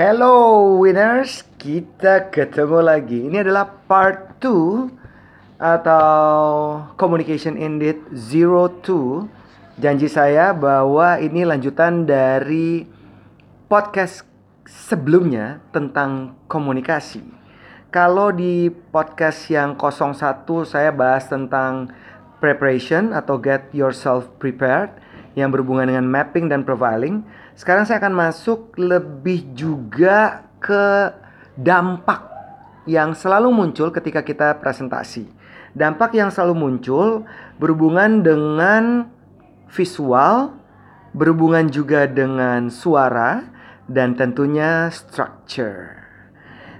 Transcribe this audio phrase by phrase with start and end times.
[0.00, 3.28] Hello winners, kita ketemu lagi.
[3.28, 4.88] Ini adalah part 2
[5.60, 6.08] atau
[6.96, 9.28] Communication Indeed 02.
[9.76, 12.88] Janji saya bahwa ini lanjutan dari
[13.68, 14.24] podcast
[14.64, 17.20] sebelumnya tentang komunikasi.
[17.92, 20.16] Kalau di podcast yang 01
[20.64, 21.92] saya bahas tentang
[22.40, 24.96] preparation atau get yourself prepared
[25.36, 27.20] yang berhubungan dengan mapping dan profiling.
[27.60, 31.12] Sekarang saya akan masuk lebih juga ke
[31.60, 32.24] dampak
[32.88, 35.28] yang selalu muncul ketika kita presentasi.
[35.76, 37.28] Dampak yang selalu muncul
[37.60, 39.12] berhubungan dengan
[39.68, 40.56] visual,
[41.12, 43.44] berhubungan juga dengan suara,
[43.84, 46.00] dan tentunya structure.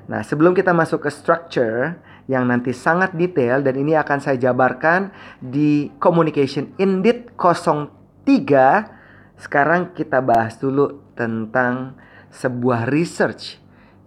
[0.08, 5.12] Nah, sebelum kita masuk ke structure yang nanti sangat detail dan ini akan saya jabarkan
[5.44, 8.99] di Communication Indeed 03
[9.40, 11.96] sekarang kita bahas dulu tentang
[12.28, 13.56] sebuah research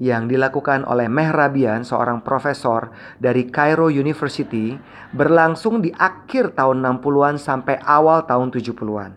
[0.02, 4.78] yang dilakukan oleh Mehrabian, seorang profesor dari Cairo University,
[5.14, 9.12] berlangsung di akhir tahun 60-an sampai awal tahun 70-an.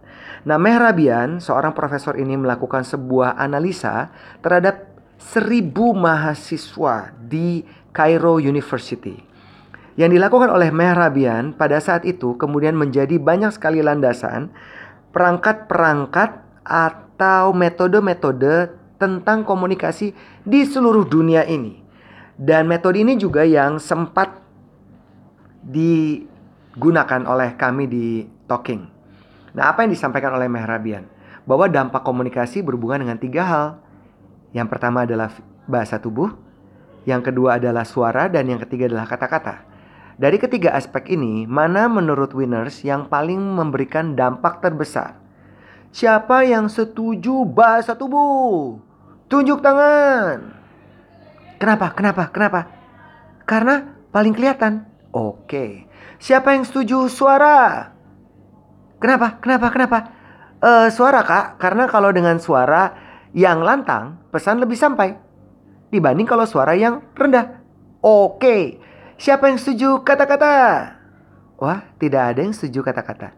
[0.46, 9.26] Nah, Mehrabian, seorang profesor ini melakukan sebuah analisa terhadap seribu mahasiswa di Cairo University.
[9.96, 14.52] Yang dilakukan oleh Mehrabian pada saat itu kemudian menjadi banyak sekali landasan
[15.16, 20.12] perangkat-perangkat atau metode-metode tentang komunikasi
[20.44, 21.80] di seluruh dunia ini.
[22.36, 24.44] Dan metode ini juga yang sempat
[25.64, 28.06] digunakan oleh kami di
[28.44, 28.84] Talking.
[29.56, 31.08] Nah, apa yang disampaikan oleh Mehrabian?
[31.48, 33.66] Bahwa dampak komunikasi berhubungan dengan tiga hal.
[34.52, 35.32] Yang pertama adalah
[35.64, 36.36] bahasa tubuh,
[37.08, 39.64] yang kedua adalah suara, dan yang ketiga adalah kata-kata.
[40.16, 45.20] Dari ketiga aspek ini, mana menurut winners yang paling memberikan dampak terbesar?
[45.92, 48.80] Siapa yang setuju bahasa tubuh?
[49.28, 50.56] Tunjuk tangan.
[51.60, 51.92] Kenapa?
[51.92, 52.32] Kenapa?
[52.32, 52.60] Kenapa?
[53.44, 54.88] Karena paling kelihatan.
[55.12, 55.84] Oke.
[56.16, 57.92] Siapa yang setuju suara?
[58.96, 59.36] Kenapa?
[59.44, 59.68] Kenapa?
[59.68, 59.98] Kenapa?
[60.64, 62.96] Uh, suara kak, karena kalau dengan suara
[63.36, 65.12] yang lantang, pesan lebih sampai
[65.92, 67.60] dibanding kalau suara yang rendah.
[68.00, 68.80] Oke,
[69.16, 70.52] Siapa yang setuju kata-kata?
[71.56, 73.32] Wah, tidak ada yang setuju kata-kata.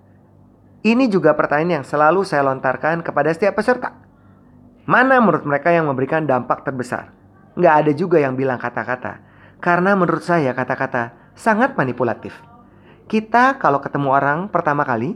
[0.83, 3.94] Ini juga pertanyaan yang selalu saya lontarkan kepada setiap peserta.
[4.91, 7.15] Mana menurut mereka yang memberikan dampak terbesar?
[7.55, 9.22] Nggak ada juga yang bilang kata-kata.
[9.62, 12.34] Karena menurut saya kata-kata sangat manipulatif.
[13.06, 15.15] Kita kalau ketemu orang pertama kali,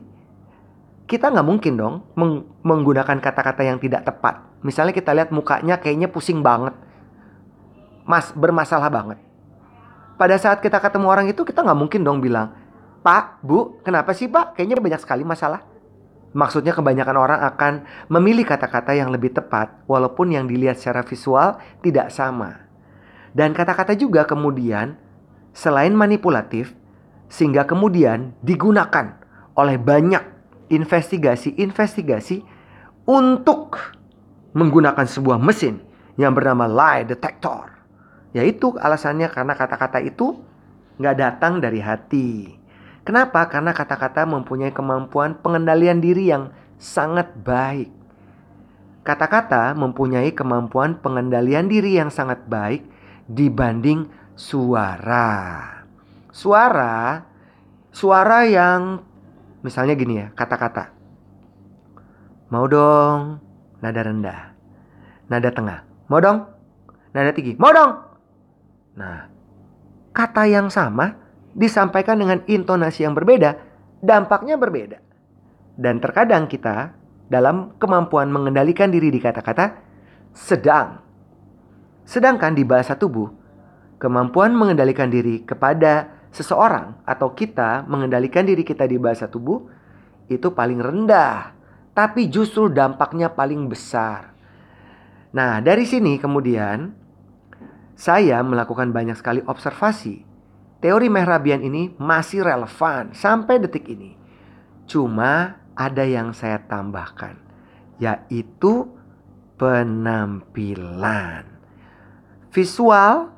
[1.11, 4.47] kita nggak mungkin dong meng menggunakan kata-kata yang tidak tepat.
[4.63, 6.79] Misalnya kita lihat mukanya kayaknya pusing banget.
[8.07, 9.32] Mas, bermasalah banget
[10.17, 12.53] pada saat kita ketemu orang itu kita nggak mungkin dong bilang,
[13.03, 14.55] Pak, Bu, kenapa sih Pak?
[14.55, 15.67] Kayaknya banyak sekali masalah.
[16.33, 17.73] Maksudnya kebanyakan orang akan
[18.09, 22.65] memilih kata-kata yang lebih tepat walaupun yang dilihat secara visual tidak sama.
[23.37, 24.97] Dan kata-kata juga kemudian
[25.53, 26.73] selain manipulatif
[27.29, 29.21] sehingga kemudian digunakan
[29.57, 30.25] oleh banyak
[30.73, 32.45] investigasi-investigasi
[33.05, 33.77] untuk
[34.57, 35.85] menggunakan sebuah mesin
[36.17, 37.82] yang bernama lie detector.
[38.33, 40.41] Yaitu alasannya karena kata-kata itu
[40.97, 42.57] nggak datang dari hati.
[43.03, 43.45] Kenapa?
[43.51, 47.91] Karena kata-kata mempunyai kemampuan pengendalian diri yang sangat baik.
[49.03, 52.87] Kata-kata mempunyai kemampuan pengendalian diri yang sangat baik
[53.27, 54.07] dibanding
[54.39, 55.67] suara.
[56.31, 57.27] Suara,
[57.91, 59.03] suara yang
[59.67, 60.95] misalnya gini ya, kata-kata.
[62.55, 63.43] Mau dong,
[63.83, 64.55] nada rendah.
[65.27, 65.83] Nada tengah.
[66.07, 66.47] Mau dong,
[67.11, 67.59] nada tinggi.
[67.59, 68.12] Mau dong,
[68.97, 69.29] Nah,
[70.13, 71.17] kata yang sama
[71.53, 73.57] disampaikan dengan intonasi yang berbeda,
[74.01, 74.99] dampaknya berbeda.
[75.77, 76.93] Dan terkadang kita
[77.33, 79.81] dalam kemampuan mengendalikan diri di kata-kata
[80.37, 81.01] sedang.
[82.05, 83.33] Sedangkan di bahasa tubuh,
[83.97, 89.69] kemampuan mengendalikan diri kepada seseorang atau kita mengendalikan diri kita di bahasa tubuh
[90.29, 91.53] itu paling rendah,
[91.93, 94.33] tapi justru dampaknya paling besar.
[95.33, 96.93] Nah, dari sini kemudian
[97.97, 100.25] saya melakukan banyak sekali observasi.
[100.83, 104.19] Teori Mehrabian ini masih relevan sampai detik ini.
[104.91, 107.39] Cuma ada yang saya tambahkan,
[108.03, 108.91] yaitu
[109.57, 111.47] penampilan.
[112.51, 113.31] Visual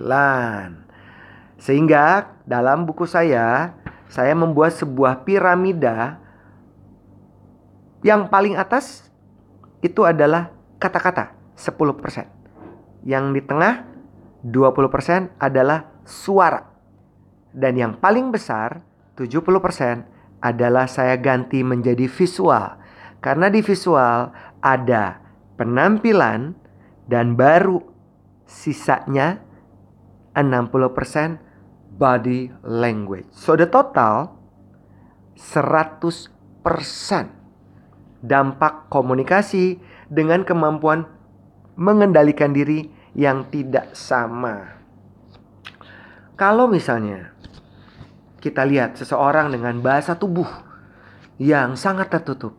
[1.62, 3.78] Sehingga dalam buku saya,
[4.10, 6.20] saya membuat sebuah piramida
[8.06, 9.10] yang paling atas
[9.82, 13.02] itu adalah kata-kata 10%.
[13.02, 13.82] Yang di tengah
[14.46, 16.70] 20% adalah suara.
[17.50, 18.86] Dan yang paling besar
[19.18, 20.06] 70%
[20.38, 22.78] adalah saya ganti menjadi visual.
[23.26, 24.30] Karena di visual
[24.62, 25.18] ada
[25.58, 26.54] penampilan
[27.10, 27.82] dan baru
[28.46, 29.42] sisanya
[30.38, 31.42] 60%
[31.98, 33.34] body language.
[33.34, 34.38] So the total
[35.34, 36.30] 100%
[38.24, 41.08] dampak komunikasi dengan kemampuan
[41.76, 44.80] mengendalikan diri yang tidak sama.
[46.36, 47.32] Kalau misalnya
[48.44, 50.48] kita lihat seseorang dengan bahasa tubuh
[51.40, 52.56] yang sangat tertutup,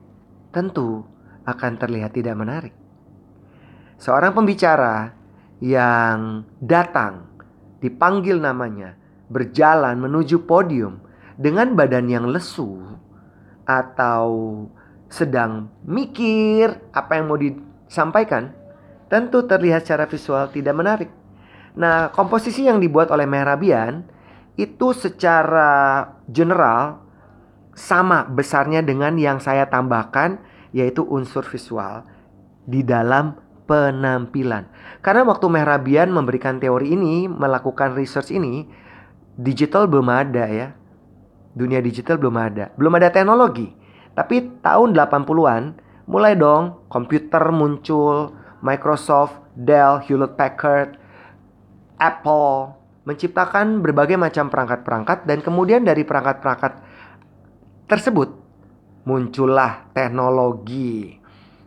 [0.52, 1.04] tentu
[1.44, 2.74] akan terlihat tidak menarik.
[3.96, 5.12] Seorang pembicara
[5.60, 7.32] yang datang
[7.80, 8.96] dipanggil namanya,
[9.28, 11.00] berjalan menuju podium
[11.36, 12.80] dengan badan yang lesu
[13.68, 14.28] atau
[15.16, 18.52] sedang mikir apa yang mau disampaikan,
[19.08, 21.10] tentu terlihat secara visual tidak menarik.
[21.76, 24.04] Nah, komposisi yang dibuat oleh Mehrabian
[24.60, 27.00] itu secara general
[27.76, 30.40] sama besarnya dengan yang saya tambahkan
[30.72, 32.04] yaitu unsur visual
[32.64, 33.36] di dalam
[33.68, 34.68] penampilan.
[35.00, 38.64] Karena waktu Mehrabian memberikan teori ini, melakukan research ini,
[39.36, 40.68] digital belum ada ya.
[41.56, 42.72] Dunia digital belum ada.
[42.76, 43.85] Belum ada teknologi.
[44.16, 45.76] Tapi tahun 80-an
[46.08, 48.32] mulai dong komputer muncul,
[48.64, 50.96] Microsoft, Dell, Hewlett Packard,
[52.00, 52.74] Apple
[53.04, 56.82] menciptakan berbagai macam perangkat-perangkat dan kemudian dari perangkat-perangkat
[57.86, 58.34] tersebut
[59.06, 61.22] muncullah teknologi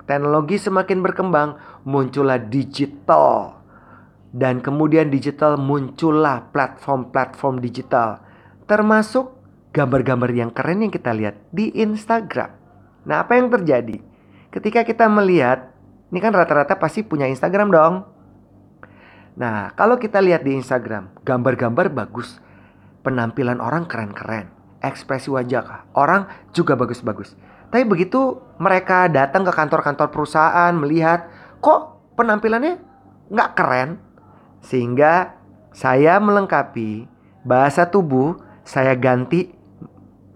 [0.09, 1.49] Teknologi semakin berkembang,
[1.85, 3.61] muncullah digital.
[4.33, 8.17] Dan kemudian digital muncullah platform-platform digital.
[8.65, 9.37] Termasuk
[9.69, 12.53] gambar-gambar yang keren yang kita lihat di Instagram.
[13.05, 14.01] Nah, apa yang terjadi?
[14.49, 15.69] Ketika kita melihat,
[16.09, 17.95] ini kan rata-rata pasti punya Instagram dong.
[19.37, 22.41] Nah, kalau kita lihat di Instagram, gambar-gambar bagus.
[23.05, 24.51] Penampilan orang keren-keren.
[24.83, 27.35] Ekspresi wajah orang juga bagus-bagus.
[27.69, 31.29] Tapi begitu mereka datang ke kantor-kantor perusahaan melihat
[31.61, 32.81] kok penampilannya
[33.29, 34.01] nggak keren,
[34.65, 35.37] sehingga
[35.69, 37.05] saya melengkapi
[37.45, 39.53] bahasa tubuh saya ganti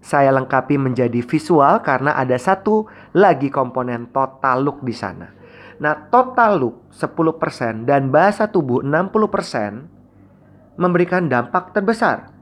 [0.03, 5.31] saya lengkapi menjadi visual karena ada satu lagi komponen total look di sana.
[5.79, 12.35] Nah, total look 10% dan bahasa tubuh 60% memberikan dampak terbesar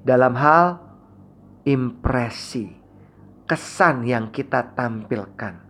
[0.00, 0.80] dalam hal
[1.68, 2.72] impresi
[3.44, 5.60] kesan yang kita tampilkan.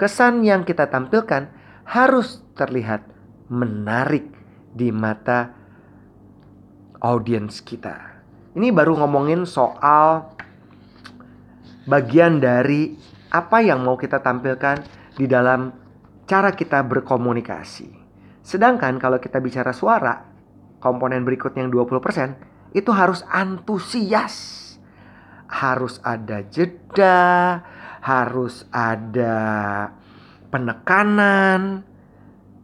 [0.00, 1.50] Kesan yang kita tampilkan
[1.84, 3.04] harus terlihat
[3.52, 4.32] menarik
[4.72, 5.52] di mata
[7.02, 8.22] audiens kita.
[8.54, 10.37] Ini baru ngomongin soal
[11.88, 12.92] bagian dari
[13.32, 14.84] apa yang mau kita tampilkan
[15.16, 15.72] di dalam
[16.28, 17.88] cara kita berkomunikasi.
[18.44, 20.24] Sedangkan kalau kita bicara suara,
[20.78, 24.68] komponen berikutnya yang 20% itu harus antusias
[25.48, 27.64] harus ada jeda,
[28.04, 29.40] harus ada
[30.52, 31.82] penekanan,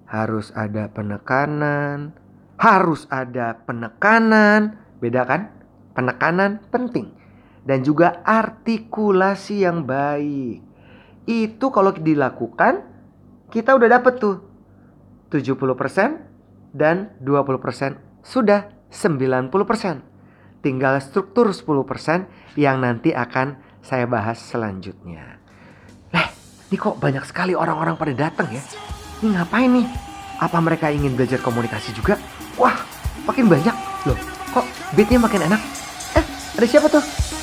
[0.04, 2.12] harus ada penekanan,
[2.60, 4.76] harus ada penekanan.
[5.00, 5.50] Beda kan?
[5.96, 7.16] Penekanan penting.
[7.64, 10.60] Dan juga artikulasi yang baik.
[11.24, 12.84] Itu kalau dilakukan,
[13.48, 14.36] kita udah dapet tuh
[15.32, 20.60] 70% dan 20% sudah 90%.
[20.60, 25.40] Tinggal struktur 10% yang nanti akan saya bahas selanjutnya.
[26.12, 26.26] Lah,
[26.72, 28.62] ini kok banyak sekali orang-orang pada datang ya?
[29.20, 29.86] Ini ngapain nih?
[30.40, 32.16] Apa mereka ingin belajar komunikasi juga?
[32.56, 32.74] Wah,
[33.28, 33.76] makin banyak.
[34.08, 34.18] Loh,
[34.52, 35.60] kok beatnya makin enak?
[36.16, 36.24] Eh,
[36.56, 37.33] ada siapa tuh?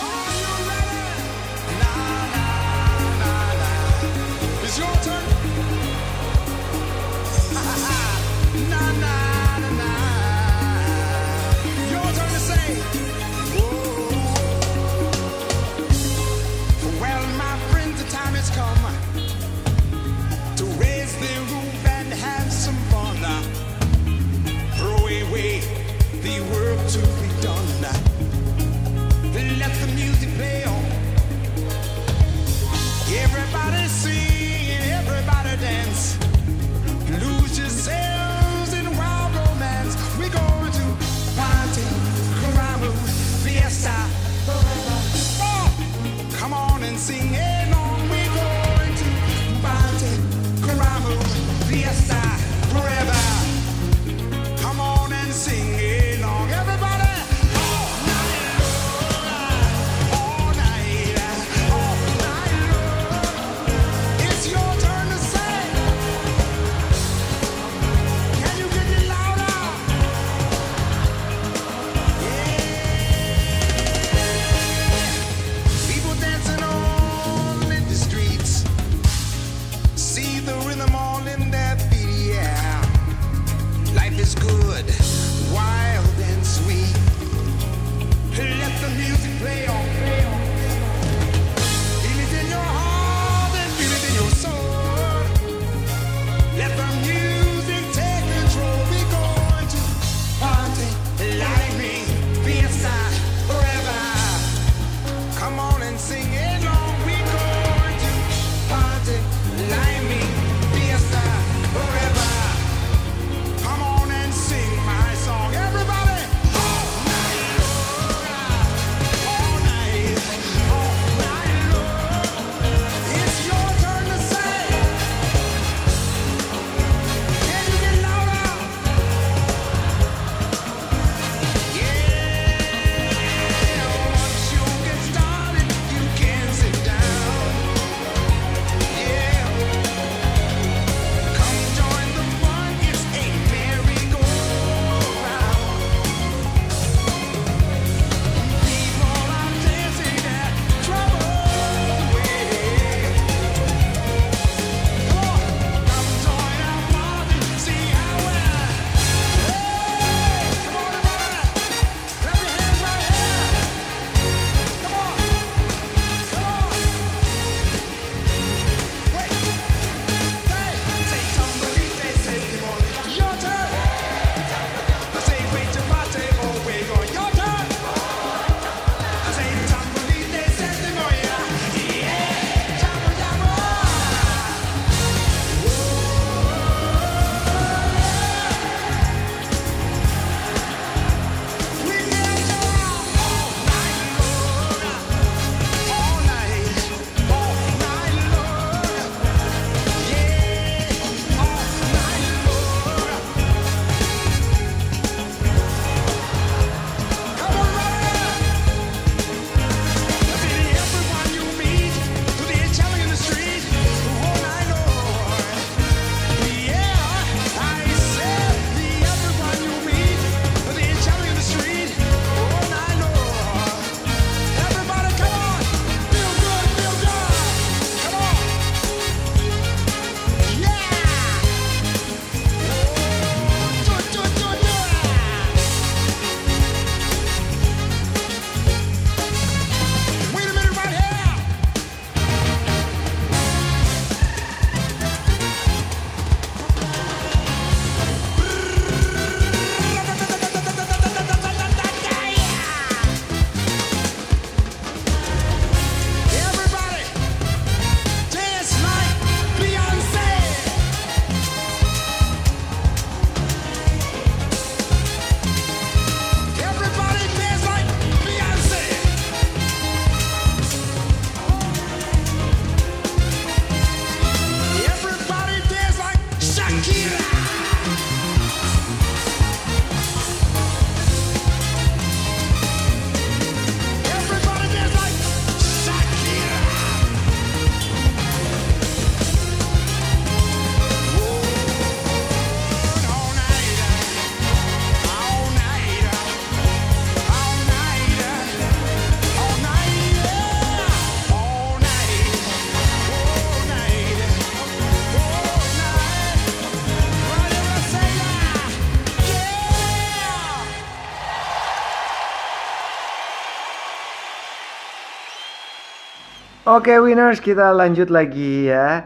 [316.72, 319.04] Oke winners kita lanjut lagi ya.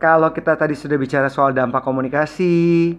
[0.00, 2.96] Kalau kita tadi sudah bicara soal dampak komunikasi,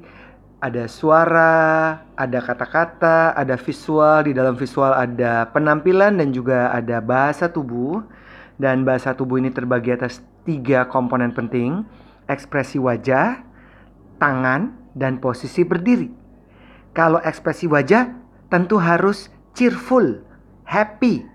[0.62, 7.50] ada suara, ada kata-kata, ada visual, di dalam visual ada penampilan dan juga ada bahasa
[7.50, 8.06] tubuh.
[8.62, 11.82] Dan bahasa tubuh ini terbagi atas tiga komponen penting,
[12.30, 13.42] ekspresi wajah,
[14.22, 16.14] tangan, dan posisi berdiri.
[16.94, 18.14] Kalau ekspresi wajah
[18.54, 20.22] tentu harus cheerful,
[20.70, 21.26] happy,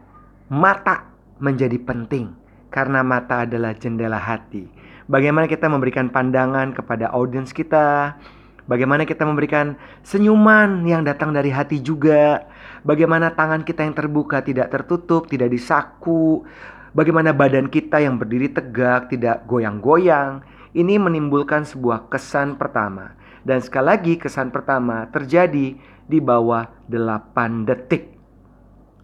[0.47, 1.11] mata
[1.43, 2.42] menjadi penting
[2.73, 4.67] karena mata adalah jendela hati.
[5.05, 8.17] Bagaimana kita memberikan pandangan kepada audiens kita,
[8.65, 12.49] bagaimana kita memberikan senyuman yang datang dari hati juga,
[12.81, 16.49] bagaimana tangan kita yang terbuka tidak tertutup, tidak disaku,
[16.97, 20.41] bagaimana badan kita yang berdiri tegak, tidak goyang-goyang.
[20.73, 23.13] Ini menimbulkan sebuah kesan pertama.
[23.45, 25.77] Dan sekali lagi kesan pertama terjadi
[26.09, 28.17] di bawah 8 detik.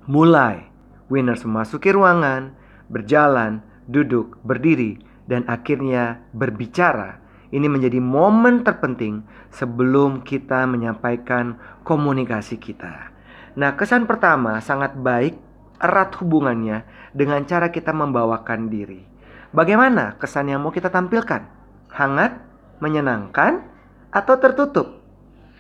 [0.09, 0.65] Mulai
[1.13, 2.55] winners memasuki ruangan,
[2.89, 7.21] berjalan, duduk, berdiri, dan akhirnya berbicara.
[7.49, 13.09] Ini menjadi momen terpenting sebelum kita menyampaikan komunikasi kita.
[13.57, 15.41] Nah, kesan pertama sangat baik,
[15.81, 16.85] erat hubungannya
[17.17, 19.01] dengan cara kita membawakan diri.
[19.49, 21.49] Bagaimana kesan yang mau kita tampilkan?
[21.89, 22.37] Hangat,
[22.85, 23.65] menyenangkan,
[24.13, 25.01] atau tertutup?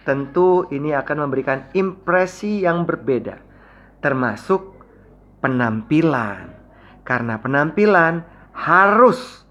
[0.04, 3.40] Tentu ini akan memberikan impresi yang berbeda,
[4.04, 4.76] termasuk
[5.40, 6.57] penampilan.
[7.08, 8.20] Karena penampilan
[8.52, 9.48] harus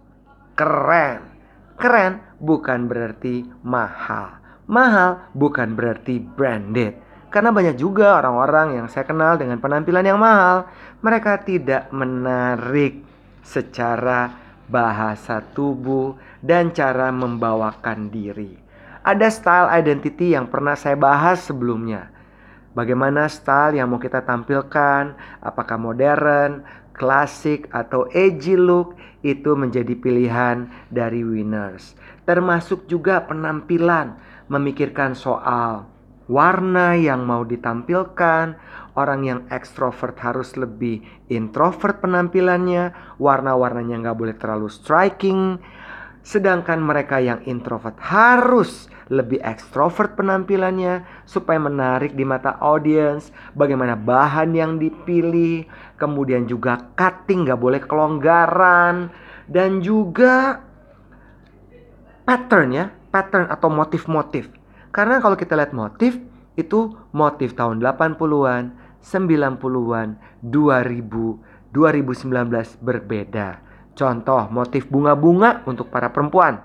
[0.53, 1.25] keren.
[1.73, 4.37] Keren bukan berarti mahal.
[4.69, 7.01] Mahal bukan berarti branded.
[7.33, 10.69] Karena banyak juga orang-orang yang saya kenal dengan penampilan yang mahal,
[11.01, 13.01] mereka tidak menarik
[13.41, 14.37] secara
[14.69, 16.13] bahasa tubuh
[16.45, 18.59] dan cara membawakan diri.
[19.01, 22.11] Ada style identity yang pernah saya bahas sebelumnya.
[22.77, 26.61] Bagaimana style yang mau kita tampilkan, apakah modern,
[26.93, 28.93] klasik atau edgy look?
[29.25, 31.97] Itu menjadi pilihan dari winners.
[32.29, 35.89] Termasuk juga penampilan, memikirkan soal
[36.29, 38.45] warna yang mau ditampilkan,
[38.93, 41.01] orang yang ekstrovert harus lebih
[41.33, 45.57] introvert penampilannya, warna-warnanya nggak boleh terlalu striking,
[46.27, 54.51] sedangkan mereka yang introvert harus lebih ekstrovert penampilannya supaya menarik di mata audiens, bagaimana bahan
[54.51, 55.63] yang dipilih,
[55.95, 59.07] kemudian juga cutting nggak boleh kelonggaran
[59.47, 60.59] dan juga
[62.27, 64.51] pattern ya, pattern atau motif-motif.
[64.91, 66.19] Karena kalau kita lihat motif
[66.59, 70.07] itu motif tahun 80-an, 90-an,
[70.43, 73.66] 2000, 2019 berbeda.
[73.97, 76.61] Contoh motif bunga-bunga untuk para perempuan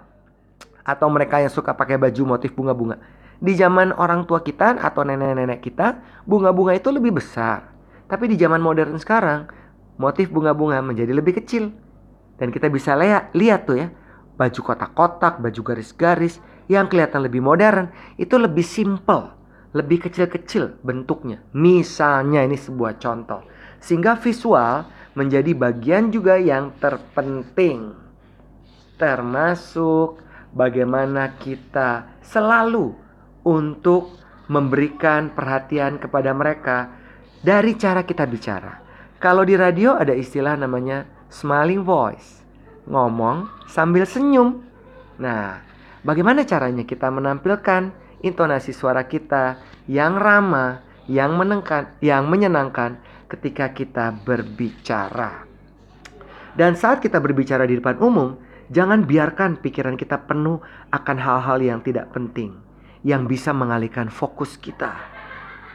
[0.85, 3.01] atau mereka yang suka pakai baju motif bunga-bunga.
[3.41, 5.99] Di zaman orang tua kita atau nenek-nenek kita,
[6.29, 7.73] bunga-bunga itu lebih besar.
[8.07, 9.49] Tapi di zaman modern sekarang,
[9.97, 11.73] motif bunga-bunga menjadi lebih kecil.
[12.37, 13.88] Dan kita bisa lihat, lihat tuh ya,
[14.37, 17.90] baju kotak-kotak, baju garis-garis yang kelihatan lebih modern,
[18.21, 19.33] itu lebih simple,
[19.73, 21.40] lebih kecil-kecil bentuknya.
[21.57, 23.42] Misalnya ini sebuah contoh.
[23.83, 27.92] Sehingga visual menjadi bagian juga yang terpenting.
[28.96, 30.20] Termasuk
[30.55, 32.94] bagaimana kita selalu
[33.42, 34.14] untuk
[34.46, 36.92] memberikan perhatian kepada mereka
[37.42, 38.79] dari cara kita bicara.
[39.18, 42.42] Kalau di radio ada istilah namanya smiling voice,
[42.90, 44.62] ngomong sambil senyum.
[45.22, 45.62] Nah,
[46.03, 52.98] bagaimana caranya kita menampilkan intonasi suara kita yang ramah, yang menengkan, yang menyenangkan
[53.33, 55.49] ketika kita berbicara.
[56.53, 58.37] Dan saat kita berbicara di depan umum,
[58.73, 62.57] Jangan biarkan pikiran kita penuh akan hal-hal yang tidak penting
[63.05, 64.97] yang bisa mengalihkan fokus kita.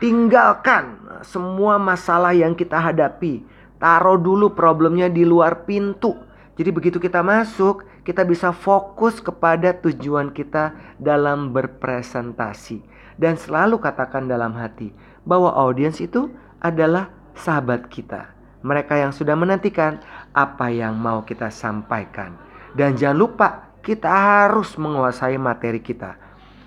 [0.02, 3.46] Tinggalkan semua masalah yang kita hadapi.
[3.78, 6.18] Taruh dulu problemnya di luar pintu.
[6.58, 12.82] Jadi begitu kita masuk, kita bisa fokus kepada tujuan kita dalam berpresentasi.
[13.14, 14.90] Dan selalu katakan dalam hati
[15.22, 18.34] bahwa audiens itu adalah sahabat kita.
[18.66, 20.02] Mereka yang sudah menantikan
[20.34, 22.36] apa yang mau kita sampaikan.
[22.74, 23.48] Dan jangan lupa
[23.86, 26.18] kita harus menguasai materi kita.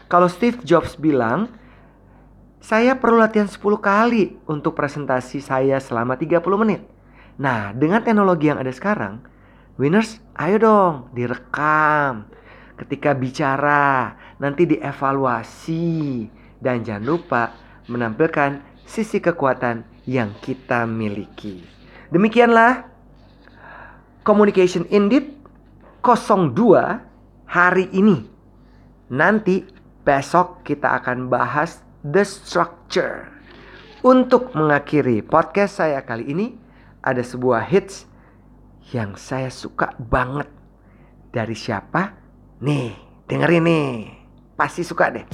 [0.08, 1.52] Kalau Steve Jobs bilang,
[2.60, 6.82] saya perlu latihan 10 kali untuk presentasi saya selama 30 menit.
[7.40, 9.24] Nah, dengan teknologi yang ada sekarang,
[9.80, 12.28] winners, ayo dong direkam.
[12.76, 16.28] Ketika bicara, nanti dievaluasi.
[16.60, 17.42] Dan jangan lupa
[17.88, 21.60] menampilkan sisi kekuatan yang kita miliki.
[22.10, 22.86] Demikianlah
[24.20, 25.32] Communication Indeed
[26.04, 28.28] 02 hari ini.
[29.10, 29.66] Nanti
[30.06, 33.28] besok kita akan bahas the structure.
[34.00, 36.56] Untuk mengakhiri podcast saya kali ini
[37.04, 38.08] ada sebuah hits
[38.96, 40.48] yang saya suka banget.
[41.30, 42.16] Dari siapa?
[42.64, 42.96] Nih,
[43.28, 43.92] dengerin nih.
[44.56, 45.26] Pasti suka deh.